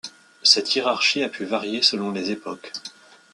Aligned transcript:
Cette 0.41 0.73
hiérarchie 0.73 1.21
a 1.23 1.29
pu 1.29 1.45
varier 1.45 1.83
selon 1.83 2.09
les 2.09 2.31
époques. 2.31 2.73